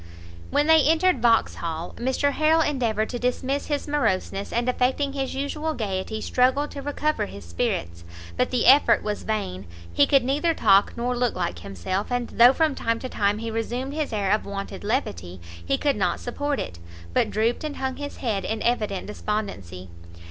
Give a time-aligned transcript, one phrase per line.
[0.49, 5.75] When they entered Vauxhall, Mr Harrel endeavoured to dismiss his moroseness, and affecting his usual
[5.75, 8.03] gaiety, struggled to recover his spirits;
[8.35, 12.51] but the effort was vain, he could neither talk nor look like himself, and though
[12.51, 16.59] from time to time he resumed his air of wonted levity, he could not support
[16.59, 16.79] it,
[17.13, 19.87] but drooped and hung his head in evident despondency.